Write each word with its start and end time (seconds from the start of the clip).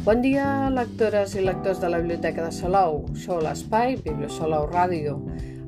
Bon 0.00 0.22
dia, 0.24 0.70
lectores 0.72 1.34
i 1.36 1.42
lectors 1.44 1.76
de 1.82 1.88
la 1.92 1.98
Biblioteca 2.00 2.46
de 2.46 2.54
Salou. 2.56 3.02
Sou 3.20 3.36
l'Espai 3.44 3.98
Bibliosalou 4.00 4.64
Ràdio, 4.70 5.18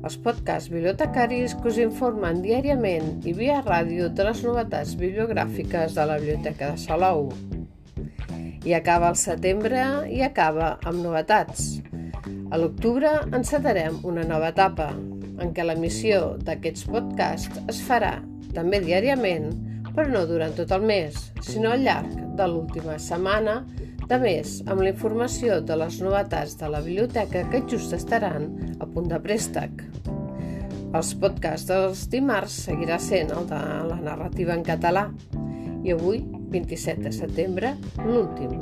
els 0.01 0.15
podcasts 0.25 0.71
bibliotecaris 0.73 1.53
que 1.59 1.69
us 1.69 1.77
informen 1.83 2.39
diàriament 2.41 3.27
i 3.29 3.35
via 3.37 3.59
ràdio 3.61 4.07
de 4.09 4.25
les 4.25 4.41
novetats 4.41 4.95
bibliogràfiques 4.97 5.93
de 5.93 6.05
la 6.09 6.17
Biblioteca 6.17 6.71
de 6.71 6.81
Salou. 6.81 7.29
I 8.65 8.73
acaba 8.73 9.11
el 9.13 9.19
setembre 9.21 9.85
i 10.09 10.23
acaba 10.25 10.79
amb 10.81 11.03
novetats. 11.05 11.69
A 12.49 12.57
l'octubre 12.57 13.13
encetarem 13.29 14.01
una 14.01 14.25
nova 14.25 14.49
etapa, 14.49 14.89
en 15.45 15.53
què 15.53 15.61
l'emissió 15.61 16.39
d'aquests 16.41 16.89
podcasts 16.89 17.61
es 17.69 17.85
farà 17.85 18.15
també 18.57 18.81
diàriament, 18.81 19.51
però 19.93 20.09
no 20.09 20.25
durant 20.25 20.57
tot 20.57 20.73
el 20.73 20.89
mes, 20.89 21.21
sinó 21.45 21.77
al 21.77 21.85
llarg 21.85 22.17
de 22.33 22.49
l'última 22.49 22.97
setmana 22.97 23.61
de 24.09 24.19
més, 24.19 24.57
amb 24.67 24.83
la 24.83 24.91
informació 24.91 25.59
de 25.63 25.77
les 25.79 25.99
novetats 26.03 26.57
de 26.59 26.69
la 26.71 26.81
biblioteca 26.83 27.45
que 27.51 27.63
just 27.69 27.95
estaran 27.95 28.49
a 28.79 28.87
punt 28.87 29.09
de 29.11 29.19
préstec. 29.23 29.83
Els 30.93 31.13
podcasts 31.17 31.69
dels 31.71 32.05
dimarts 32.13 32.59
seguirà 32.67 32.99
sent 33.01 33.33
el 33.33 33.49
de 33.49 33.63
la 33.89 33.99
narrativa 34.03 34.53
en 34.53 34.63
català 34.67 35.07
i 35.83 35.95
avui, 35.95 36.21
27 36.53 37.07
de 37.07 37.11
setembre, 37.15 37.73
l'últim 38.05 38.57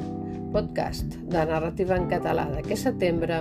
podcast 0.52 1.16
de 1.32 1.44
narrativa 1.48 1.96
en 1.96 2.10
català 2.12 2.46
d'aquest 2.52 2.90
setembre, 2.90 3.40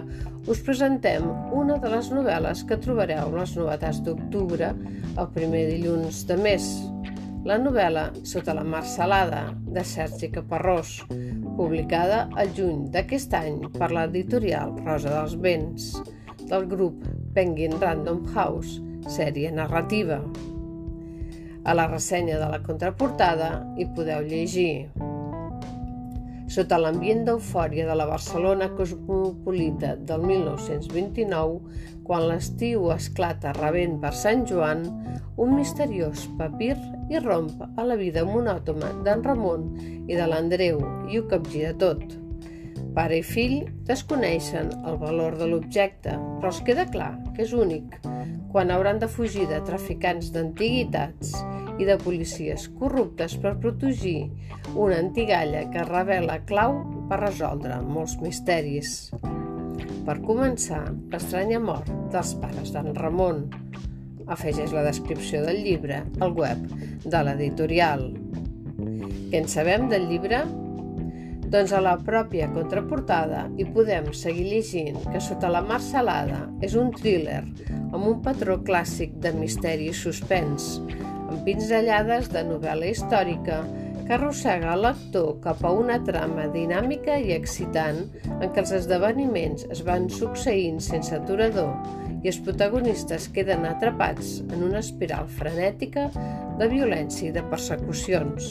us 0.51 0.63
presentem 0.67 1.27
una 1.57 1.79
de 1.83 1.91
les 1.91 2.11
novel·les 2.15 2.63
que 2.69 2.79
trobareu 2.85 3.33
en 3.33 3.41
les 3.41 3.55
novetats 3.59 4.01
d'octubre, 4.07 4.71
el 5.19 5.31
primer 5.35 5.67
dilluns 5.73 6.23
de 6.31 6.39
mes. 6.41 6.71
La 7.49 7.57
novel·la 7.59 8.11
Sota 8.29 8.55
la 8.55 8.65
mar 8.65 8.85
salada, 8.87 9.47
de 9.75 9.85
Sergi 9.87 10.29
Caparrós, 10.35 11.01
publicada 11.61 12.23
al 12.41 12.55
juny 12.57 12.87
d'aquest 12.95 13.35
any 13.37 13.59
per 13.75 13.91
l'editorial 13.93 14.73
Rosa 14.81 15.13
dels 15.13 15.35
Vents, 15.45 15.91
del 16.49 16.65
grup 16.71 17.05
Penguin 17.37 17.77
Random 17.83 18.23
House, 18.33 18.79
sèrie 19.13 19.53
narrativa. 19.53 20.23
A 21.69 21.77
la 21.77 21.85
ressenya 21.91 22.41
de 22.41 22.49
la 22.49 22.63
contraportada 22.65 23.53
hi 23.77 23.85
podeu 23.93 24.25
llegir 24.25 24.89
sota 26.51 26.81
l'ambient 26.83 27.23
d'eufòria 27.29 27.85
de 27.87 27.95
la 27.95 28.09
Barcelona 28.11 28.67
cosmopolita 28.75 29.93
del 30.09 30.25
1929, 30.27 31.61
quan 32.09 32.27
l'estiu 32.27 32.89
esclata 32.91 33.53
rebent 33.55 34.01
per 34.03 34.11
Sant 34.19 34.43
Joan, 34.51 34.83
un 35.39 35.55
misteriós 35.55 36.27
papir 36.41 36.75
irromp 37.15 37.63
a 37.63 37.87
la 37.87 37.99
vida 38.01 38.25
monòtona 38.27 38.91
d'en 39.07 39.23
Ramon 39.27 39.69
i 40.11 40.19
de 40.19 40.27
l'Andreu 40.27 40.83
i 41.11 41.21
ho 41.21 41.29
capgira 41.31 41.71
tot. 41.79 42.03
Pare 42.97 43.21
i 43.21 43.23
fill 43.23 43.61
desconeixen 43.87 44.73
el 44.83 44.99
valor 44.99 45.39
de 45.39 45.47
l'objecte, 45.47 46.17
però 46.41 46.51
els 46.51 46.63
queda 46.67 46.89
clar 46.91 47.13
que 47.37 47.47
és 47.47 47.55
únic, 47.55 48.01
quan 48.51 48.75
hauran 48.75 48.99
de 48.99 49.07
fugir 49.07 49.47
de 49.47 49.63
traficants 49.71 50.33
d'antiguitats 50.35 51.37
i 51.81 51.87
de 51.89 51.97
policies 52.01 52.69
corruptes 52.79 53.37
per 53.41 53.57
protegir 53.63 54.29
una 54.75 54.99
antigalla 55.01 55.65
que 55.73 55.87
revela 55.89 56.41
clau 56.49 56.83
per 57.09 57.23
resoldre 57.25 57.81
molts 57.83 58.19
misteris. 58.21 59.11
Per 60.05 60.17
començar, 60.25 60.83
l'estranya 61.13 61.61
mort 61.63 61.91
dels 62.13 62.35
pares 62.43 62.73
d'en 62.75 62.93
Ramon. 62.97 63.47
Afegeix 64.31 64.75
la 64.77 64.85
descripció 64.87 65.43
del 65.47 65.63
llibre 65.65 66.05
al 66.23 66.37
web 66.37 66.65
de 67.05 67.23
l'editorial. 67.27 68.11
Què 69.31 69.41
en 69.41 69.49
sabem 69.51 69.89
del 69.91 70.09
llibre? 70.11 70.45
Doncs 71.51 71.73
a 71.75 71.81
la 71.83 71.97
pròpia 71.99 72.47
contraportada 72.55 73.49
hi 73.59 73.65
podem 73.75 74.13
seguir 74.15 74.45
llegint 74.53 75.01
que 75.11 75.23
Sota 75.25 75.51
la 75.51 75.65
mar 75.67 75.81
salada 75.83 76.45
és 76.63 76.77
un 76.79 76.93
thriller 76.95 77.41
amb 77.91 78.05
un 78.05 78.21
patró 78.23 78.61
clàssic 78.67 79.17
de 79.25 79.33
misteri 79.35 79.89
i 79.91 79.97
suspens, 79.97 80.77
amb 81.31 81.47
pinzellades 81.47 82.29
de 82.35 82.43
novel·la 82.49 82.91
històrica 82.91 83.63
que 84.03 84.17
arrossega 84.17 84.73
el 84.75 84.83
lector 84.89 85.37
cap 85.45 85.61
a 85.63 85.71
una 85.71 86.01
trama 86.03 86.49
dinàmica 86.51 87.15
i 87.23 87.31
excitant 87.37 88.01
en 88.33 88.49
què 88.51 88.65
els 88.65 88.73
esdeveniments 88.81 89.69
es 89.71 89.85
van 89.87 90.09
succeint 90.11 90.81
sense 90.83 91.15
aturador 91.15 91.71
i 92.21 92.33
els 92.33 92.41
protagonistes 92.45 93.29
queden 93.33 93.63
atrapats 93.69 94.41
en 94.49 94.65
una 94.67 94.83
espiral 94.83 95.31
frenètica 95.39 96.09
de 96.59 96.69
violència 96.73 97.31
i 97.31 97.35
de 97.37 97.45
persecucions. 97.53 98.51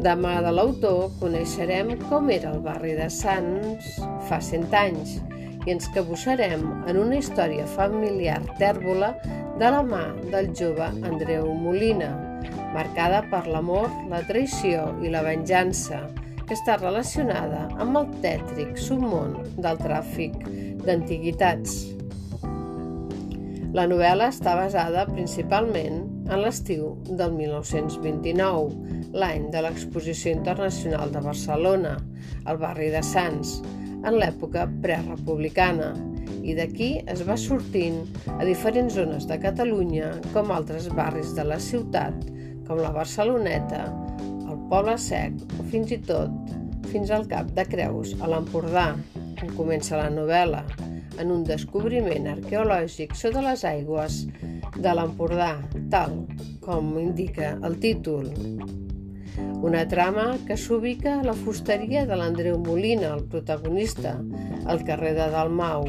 Demà 0.00 0.38
de 0.40 0.54
l'autor 0.56 1.10
coneixerem 1.20 1.92
com 2.08 2.32
era 2.32 2.54
el 2.54 2.64
barri 2.64 2.96
de 2.96 3.10
Sants 3.12 3.98
fa 4.30 4.40
cent 4.40 4.70
anys 4.72 5.18
i 5.66 5.74
ens 5.74 5.90
cabussarem 5.94 6.64
en 6.88 6.98
una 7.00 7.18
història 7.20 7.66
familiar 7.76 8.40
tèrbola 8.60 9.12
de 9.60 9.68
la 9.68 9.82
mà 9.84 10.06
del 10.32 10.50
jove 10.56 10.86
Andreu 11.04 11.50
Molina, 11.52 12.10
marcada 12.74 13.20
per 13.28 13.44
l'amor, 13.50 13.90
la 14.08 14.22
traïció 14.28 14.86
i 15.04 15.12
la 15.12 15.24
venjança, 15.26 16.00
que 16.46 16.56
està 16.56 16.78
relacionada 16.80 17.66
amb 17.82 17.98
el 18.00 18.08
tètric 18.24 18.78
submón 18.80 19.36
del 19.60 19.78
tràfic 19.82 20.38
d'antiguitats. 20.86 21.76
La 23.76 23.84
novel·la 23.86 24.30
està 24.32 24.56
basada 24.58 25.04
principalment 25.12 26.00
en 26.30 26.40
l'estiu 26.42 26.96
del 27.06 27.36
1929, 27.36 29.12
l'any 29.14 29.46
de 29.52 29.62
l'Exposició 29.62 30.32
Internacional 30.34 31.12
de 31.14 31.22
Barcelona, 31.22 31.94
al 32.50 32.58
barri 32.58 32.88
de 32.90 33.02
Sants, 33.06 33.60
en 34.04 34.16
l'època 34.20 34.66
prerepublicana 34.82 35.92
i 36.46 36.54
d'aquí 36.56 36.90
es 37.12 37.22
va 37.28 37.36
sortint 37.40 38.00
a 38.38 38.44
diferents 38.48 38.96
zones 38.96 39.26
de 39.28 39.36
Catalunya 39.42 40.12
com 40.34 40.52
altres 40.54 40.88
barris 40.96 41.34
de 41.36 41.44
la 41.44 41.58
ciutat, 41.60 42.16
com 42.66 42.80
la 42.80 42.92
Barceloneta, 42.94 43.84
el 44.48 44.58
Poble 44.70 44.96
Sec 44.98 45.36
o 45.58 45.66
fins 45.72 45.92
i 45.92 46.00
tot 46.08 46.56
fins 46.90 47.12
al 47.14 47.28
Cap 47.30 47.52
de 47.54 47.64
Creus, 47.70 48.16
a 48.18 48.30
l'Empordà, 48.30 48.88
on 49.44 49.54
comença 49.54 50.00
la 50.00 50.10
novel·la, 50.10 50.64
en 51.20 51.30
un 51.30 51.44
descobriment 51.46 52.26
arqueològic 52.32 53.14
sota 53.18 53.44
les 53.44 53.64
aigües 53.68 54.24
de 54.80 54.94
l'Empordà, 54.96 55.54
tal 55.92 56.22
com 56.64 56.94
indica 56.98 57.56
el 57.66 57.78
títol. 57.82 58.32
Una 59.66 59.82
trama 59.88 60.26
que 60.48 60.56
s'ubica 60.56 61.18
a 61.18 61.24
la 61.26 61.34
fusteria 61.36 62.06
de 62.08 62.16
l'Andreu 62.16 62.56
Molina, 62.64 63.10
el 63.16 63.26
protagonista, 63.32 64.14
al 64.66 64.84
carrer 64.88 65.12
de 65.18 65.26
Dalmau, 65.34 65.84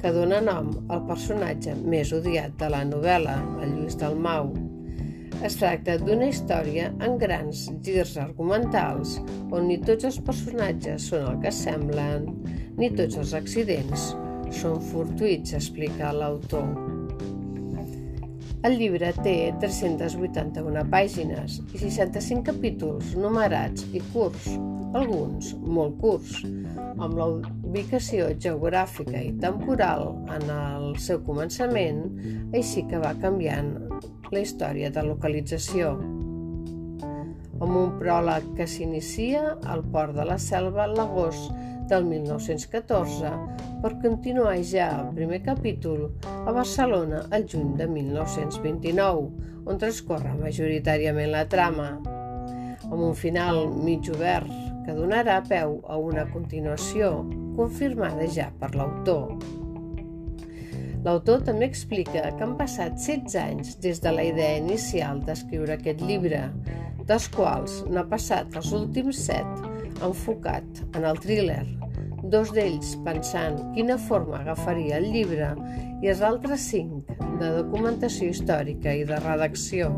que 0.00 0.12
dona 0.12 0.40
nom 0.44 0.70
al 0.92 1.04
personatge 1.08 1.74
més 1.80 2.12
odiat 2.16 2.56
de 2.60 2.70
la 2.72 2.82
novel·la, 2.88 3.36
el 3.64 3.76
Lluís 3.76 3.98
Dalmau. 4.00 4.52
Es 5.44 5.58
tracta 5.60 5.98
d'una 6.00 6.30
història 6.32 6.90
amb 7.04 7.18
grans 7.20 7.66
girs 7.84 8.14
argumentals 8.22 9.18
on 9.50 9.68
ni 9.68 9.80
tots 9.84 10.08
els 10.08 10.20
personatges 10.24 11.10
són 11.10 11.28
el 11.32 11.40
que 11.44 11.52
semblen, 11.52 12.28
ni 12.80 12.92
tots 12.96 13.20
els 13.20 13.34
accidents 13.36 14.12
són 14.54 14.80
fortuïts, 14.92 15.56
explica 15.58 16.12
l'autor. 16.14 16.93
El 18.64 18.78
llibre 18.80 19.10
té 19.20 19.52
381 19.60 20.82
pàgines 20.88 21.58
i 21.76 21.80
65 21.82 22.46
capítols 22.46 23.10
numerats 23.20 23.84
i 23.92 24.00
curts, 24.14 24.46
alguns 24.96 25.50
molt 25.60 25.98
curts, 26.00 26.38
amb 26.94 27.18
la 27.18 27.26
ubicació 27.34 28.30
geogràfica 28.40 29.20
i 29.20 29.34
temporal 29.42 30.14
en 30.32 30.48
el 30.54 30.96
seu 30.96 31.20
començament, 31.26 32.00
així 32.56 32.86
que 32.88 33.02
va 33.04 33.12
canviant 33.20 33.74
la 34.32 34.40
història 34.40 34.88
de 34.96 35.04
localització. 35.10 35.92
Amb 37.60 37.76
un 37.82 37.92
pròleg 38.00 38.48
que 38.56 38.64
s'inicia 38.64 39.58
al 39.74 39.84
port 39.92 40.16
de 40.16 40.24
la 40.24 40.40
Selva 40.40 40.88
l'agost 40.88 41.52
del 41.88 42.04
1914 42.08 43.30
per 43.82 43.92
continuar 44.00 44.56
ja 44.64 44.88
el 45.02 45.10
primer 45.16 45.42
capítol 45.44 46.06
a 46.24 46.52
Barcelona 46.52 47.24
el 47.36 47.46
juny 47.50 47.74
de 47.76 47.86
1929, 47.88 49.26
on 49.68 49.80
transcorre 49.80 50.32
majoritàriament 50.40 51.32
la 51.32 51.44
trama, 51.48 51.90
amb 52.88 53.00
un 53.00 53.12
final 53.16 53.66
mig 53.84 54.08
obert 54.12 54.48
que 54.84 54.96
donarà 54.96 55.40
peu 55.48 55.78
a 55.88 55.98
una 56.00 56.24
continuació 56.32 57.10
confirmada 57.56 58.28
ja 58.28 58.50
per 58.60 58.74
l'autor. 58.76 59.36
L'autor 61.04 61.44
també 61.44 61.68
explica 61.68 62.30
que 62.32 62.44
han 62.44 62.56
passat 62.56 62.96
16 62.96 63.36
anys 63.40 63.76
des 63.84 64.00
de 64.00 64.12
la 64.12 64.24
idea 64.24 64.56
inicial 64.56 65.20
d'escriure 65.24 65.76
aquest 65.76 66.00
llibre, 66.00 66.46
dels 67.04 67.28
quals 67.28 67.82
n'ha 67.92 68.06
passat 68.08 68.56
els 68.56 68.72
últims 68.72 69.20
7 69.28 69.73
enfocat 70.02 70.82
en 70.96 71.04
el 71.04 71.20
thriller, 71.22 71.64
dos 72.32 72.50
d'ells 72.56 72.94
pensant 73.04 73.60
quina 73.76 73.98
forma 74.08 74.40
agafaria 74.40 74.98
el 74.98 75.10
llibre 75.12 75.52
i 76.02 76.10
els 76.12 76.22
altres 76.24 76.66
cinc 76.72 77.10
de 77.40 77.50
documentació 77.60 78.30
històrica 78.32 78.94
i 78.94 79.04
de 79.08 79.18
redacció. 79.22 79.90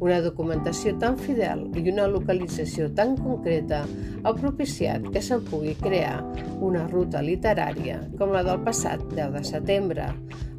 Una 0.00 0.22
documentació 0.24 0.94
tan 1.00 1.18
fidel 1.20 1.66
i 1.76 1.82
una 1.92 2.06
localització 2.08 2.86
tan 2.96 3.18
concreta 3.20 3.82
ha 4.24 4.32
propiciat 4.36 5.04
que 5.12 5.20
se'n 5.20 5.44
pugui 5.50 5.74
crear 5.82 6.22
una 6.64 6.86
ruta 6.88 7.20
literària 7.24 7.98
com 8.16 8.32
la 8.32 8.40
del 8.46 8.62
passat 8.64 9.02
10 9.12 9.34
de 9.36 9.44
setembre, 9.44 10.08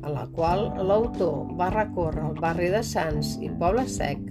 en 0.01 0.13
la 0.13 0.27
qual 0.35 0.67
l'autor 0.85 1.55
va 1.57 1.71
recórrer 1.73 2.27
el 2.29 2.37
barri 2.41 2.69
de 2.73 2.83
Sants 2.85 3.35
i 3.41 3.49
Poble 3.57 3.87
Sec 3.89 4.21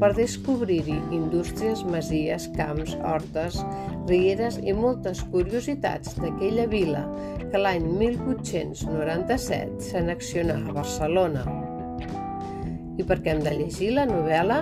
per 0.00 0.12
descobrir-hi 0.16 0.96
indústries, 1.14 1.84
masies, 1.84 2.48
camps, 2.56 2.94
hortes, 3.04 3.58
rieres 4.08 4.58
i 4.62 4.72
moltes 4.76 5.22
curiositats 5.32 6.16
d'aquella 6.20 6.66
vila 6.70 7.04
que 7.50 7.60
l'any 7.60 7.84
1897 8.00 9.90
s'anaccionà 9.90 10.56
a 10.62 10.76
Barcelona. 10.76 11.44
I 12.98 13.04
per 13.06 13.20
què 13.20 13.34
hem 13.34 13.42
de 13.44 13.52
llegir 13.58 13.92
la 13.96 14.06
novel·la? 14.08 14.60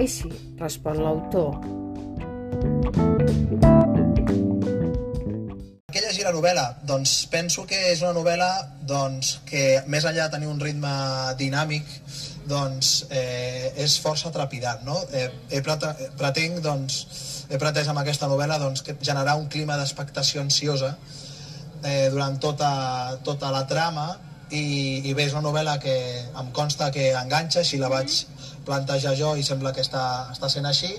Així 0.00 0.30
respon 0.60 1.02
l'autor. 1.04 1.60
Què 5.90 6.00
llegir 6.04 6.24
la 6.26 6.34
novel·la? 6.34 6.66
Doncs 6.88 7.14
penso 7.32 7.66
que 7.68 7.78
és 7.92 8.02
una 8.02 8.14
novel·la 8.16 8.50
doncs, 8.88 9.38
que 9.46 9.82
més 9.86 10.06
enllà 10.08 10.26
de 10.26 10.36
tenir 10.36 10.48
un 10.50 10.60
ritme 10.62 10.92
dinàmic 11.38 11.84
doncs, 12.50 13.06
eh, 13.14 13.70
és 13.80 13.96
força 14.02 14.32
trepidant. 14.34 14.82
No? 14.86 14.98
Eh, 15.14 15.28
he 15.50 15.62
pretenc, 15.62 16.60
doncs, 16.64 17.00
he 17.50 17.58
pretès 17.58 17.88
amb 17.90 18.02
aquesta 18.02 18.28
novel·la 18.30 18.58
doncs, 18.62 18.84
generar 19.00 19.36
un 19.38 19.48
clima 19.50 19.78
d'expectació 19.78 20.42
ansiosa 20.42 20.96
eh, 21.84 22.08
durant 22.12 22.38
tota, 22.42 22.72
tota 23.26 23.50
la 23.54 23.64
trama 23.70 24.10
i, 24.50 25.00
i 25.06 25.14
bé, 25.14 25.26
és 25.26 25.34
una 25.34 25.46
novel·la 25.46 25.78
que 25.82 25.96
em 26.28 26.52
consta 26.54 26.90
que 26.94 27.10
enganxa, 27.14 27.64
si 27.66 27.78
la 27.78 27.90
vaig 27.90 28.20
plantejar 28.66 29.16
jo 29.18 29.34
i 29.38 29.46
sembla 29.46 29.72
que 29.74 29.82
està, 29.86 30.04
està 30.34 30.50
sent 30.52 30.66
així 30.68 30.92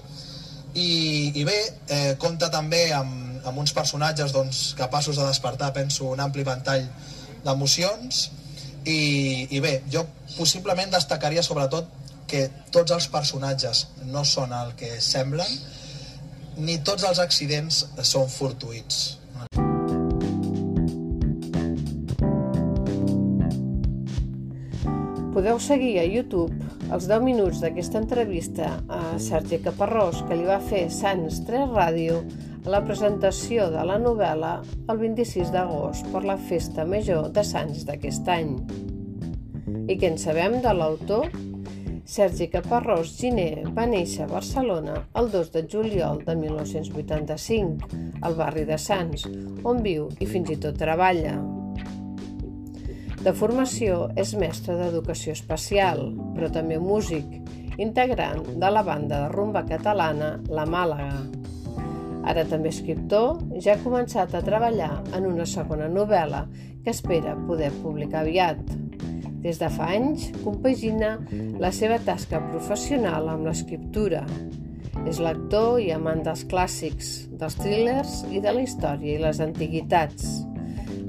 i, 0.73 1.31
i 1.35 1.43
bé, 1.47 1.57
eh, 1.91 2.13
compta 2.19 2.49
també 2.51 2.85
amb, 2.95 3.41
amb 3.47 3.63
uns 3.63 3.73
personatges 3.75 4.31
doncs, 4.35 4.71
capaços 4.79 5.19
de 5.19 5.25
despertar, 5.27 5.71
penso, 5.75 6.07
un 6.11 6.23
ampli 6.23 6.45
ventall 6.47 6.87
d'emocions 7.45 8.29
i, 8.85 9.47
i 9.49 9.59
bé, 9.61 9.81
jo 9.93 10.05
possiblement 10.37 10.91
destacaria 10.93 11.43
sobretot 11.45 11.89
que 12.31 12.47
tots 12.71 12.93
els 12.95 13.07
personatges 13.11 13.85
no 14.09 14.23
són 14.25 14.53
el 14.55 14.73
que 14.79 14.95
semblen 15.03 15.49
ni 16.57 16.77
tots 16.85 17.03
els 17.07 17.19
accidents 17.19 17.85
són 18.07 18.29
fortuïts. 18.31 19.17
Podeu 25.31 25.59
seguir 25.63 25.95
a 26.01 26.03
YouTube 26.05 26.51
els 26.91 27.07
10 27.07 27.23
minuts 27.23 27.61
d'aquesta 27.63 28.01
entrevista 28.01 28.73
a 28.91 29.17
Sergi 29.19 29.61
Caparrós 29.63 30.19
que 30.27 30.35
li 30.35 30.43
va 30.47 30.59
fer 30.59 30.83
Sants 30.91 31.39
3 31.47 31.71
Ràdio 31.71 32.19
la 32.65 32.81
presentació 32.85 33.69
de 33.73 33.81
la 33.87 33.97
novel·la 33.97 34.51
el 34.91 34.99
26 35.01 35.49
d'agost 35.53 36.09
per 36.13 36.21
la 36.27 36.37
Festa 36.37 36.85
Major 36.85 37.31
de 37.33 37.43
Sants 37.45 37.87
d'aquest 37.87 38.27
any. 38.29 38.51
I 39.89 39.97
què 39.97 40.11
en 40.11 40.19
sabem 40.21 40.59
de 40.61 40.73
l'autor? 40.77 41.31
Sergi 42.05 42.49
Caparrós 42.51 43.15
Giner 43.17 43.63
va 43.73 43.87
néixer 43.89 44.25
a 44.25 44.29
Barcelona 44.29 44.99
el 45.17 45.31
2 45.33 45.51
de 45.55 45.65
juliol 45.73 46.21
de 46.27 46.35
1985, 46.37 47.89
al 48.21 48.37
barri 48.37 48.67
de 48.69 48.77
Sants, 48.77 49.25
on 49.65 49.81
viu 49.81 50.09
i 50.19 50.29
fins 50.29 50.53
i 50.53 50.59
tot 50.61 50.77
treballa. 50.77 51.39
De 53.21 53.33
formació 53.37 54.07
és 54.17 54.35
mestre 54.37 54.77
d'educació 54.77 55.33
especial, 55.33 56.09
però 56.35 56.49
també 56.53 56.77
músic, 56.81 57.25
integrant 57.81 58.43
de 58.61 58.73
la 58.73 58.85
banda 58.85 59.25
de 59.25 59.29
rumba 59.33 59.65
catalana 59.69 60.35
La 60.49 60.65
Màlaga. 60.69 61.40
Ara 62.27 62.43
també 62.45 62.69
escriptor, 62.69 63.39
ja 63.57 63.75
ha 63.75 63.81
començat 63.81 64.35
a 64.35 64.43
treballar 64.45 64.91
en 65.17 65.25
una 65.29 65.47
segona 65.49 65.87
novel·la 65.89 66.45
que 66.83 66.93
espera 66.93 67.33
poder 67.47 67.71
publicar 67.81 68.21
aviat. 68.21 68.61
Des 69.41 69.57
de 69.57 69.69
fa 69.73 69.87
anys, 69.95 70.27
compagina 70.43 71.15
la 71.61 71.71
seva 71.73 71.97
tasca 72.05 72.41
professional 72.51 73.29
amb 73.31 73.47
l'escriptura. 73.49 74.21
És 75.09 75.17
lector 75.23 75.79
i 75.81 75.89
amant 75.95 76.21
dels 76.25 76.43
clàssics, 76.49 77.11
dels 77.41 77.57
thrillers 77.57 78.19
i 78.29 78.41
de 78.43 78.53
la 78.53 78.61
història 78.61 79.15
i 79.15 79.21
les 79.23 79.41
antiguitats. 79.41 80.27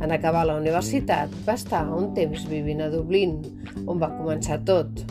En 0.02 0.10
acabar 0.10 0.46
la 0.48 0.56
universitat 0.58 1.34
va 1.46 1.58
estar 1.60 1.84
un 1.92 2.14
temps 2.16 2.46
vivint 2.48 2.80
a 2.82 2.88
Dublín, 2.90 3.36
on 3.84 4.00
va 4.00 4.14
començar 4.16 4.62
tot. 4.64 5.04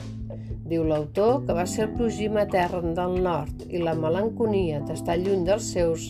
Diu 0.72 0.86
l'autor 0.88 1.42
que 1.44 1.52
va 1.52 1.66
ser 1.68 1.90
el 1.90 1.96
plogí 1.98 2.30
matern 2.32 2.94
del 2.96 3.18
nord 3.26 3.66
i 3.68 3.82
la 3.84 3.92
melanconia 3.92 4.78
d'estar 4.88 5.18
lluny 5.20 5.42
dels 5.44 5.66
seus 5.74 6.06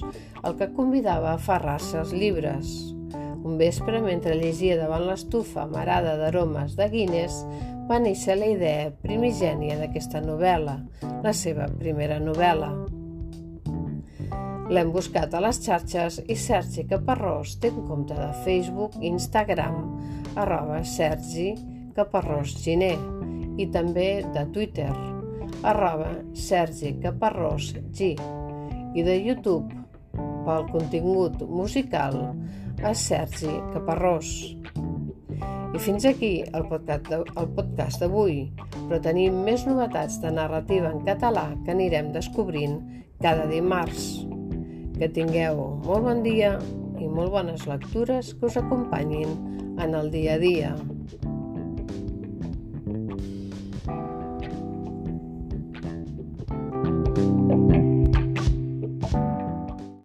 el 0.46 0.54
que 0.60 0.68
convidava 0.75 1.31
a 1.31 1.40
aferrar-se 1.40 1.98
als 1.98 2.12
llibres. 2.13 2.69
Un 3.42 3.56
vespre, 3.58 4.04
mentre 4.06 4.36
llegia 4.38 4.75
davant 4.78 5.08
l'estufa 5.08 5.63
amarada 5.63 6.13
d'aromes 6.19 6.75
de 6.78 6.86
Guinness, 6.94 7.40
va 7.90 7.98
néixer 8.04 8.36
la 8.38 8.52
idea 8.52 8.92
primigènia 9.02 9.80
d'aquesta 9.80 10.22
novel·la, 10.22 10.78
la 11.25 11.34
seva 11.34 11.66
primera 11.80 12.19
novel·la. 12.22 12.69
L'hem 14.69 14.94
buscat 14.94 15.34
a 15.34 15.42
les 15.42 15.58
xarxes 15.66 16.22
i 16.30 16.38
Sergi 16.38 16.86
Caparrós 16.92 17.58
té 17.58 17.74
un 17.74 17.81
compte 17.90 18.13
de 18.13 18.30
Facebook 18.46 19.02
i 19.02 19.10
Instagram 19.10 19.81
arroba 20.38 20.84
Sergi 20.86 21.50
Caparrós 21.98 22.56
Giner 22.62 23.20
i 23.62 23.68
també 23.69 24.10
de 24.34 24.46
Twitter 24.56 24.90
arroba 25.68 26.16
Sergi 26.34 26.96
Caparrós 27.04 27.72
G 27.94 28.16
i 28.98 29.04
de 29.06 29.16
YouTube 29.22 29.81
pel 30.46 30.66
contingut 30.72 31.44
musical 31.46 32.18
a 32.81 32.94
Sergi 32.98 33.54
Caparrós. 33.75 34.31
I 35.72 35.80
fins 35.80 36.04
aquí 36.10 36.42
el 36.44 36.66
podcast 36.68 38.02
d'avui, 38.02 38.40
però 38.90 39.00
tenim 39.06 39.38
més 39.46 39.63
novetats 39.69 40.18
de 40.24 40.34
narrativa 40.34 40.90
en 40.92 41.06
català 41.06 41.46
que 41.63 41.72
anirem 41.75 42.12
descobrint 42.16 42.80
cada 43.24 43.46
dimarts. 43.48 44.25
Que 44.98 45.08
tingueu 45.13 45.62
molt 45.86 46.10
bon 46.10 46.25
dia 46.25 46.58
i 47.00 47.08
molt 47.08 47.31
bones 47.38 47.68
lectures 47.69 48.34
que 48.34 48.50
us 48.50 48.58
acompanyin 48.60 49.38
en 49.80 49.96
el 49.96 50.12
dia 50.12 50.36
a 50.36 50.42
dia. 50.42 50.74